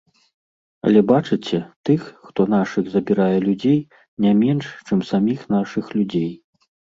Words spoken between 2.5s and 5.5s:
нашых забірае людзей, не менш, чым саміх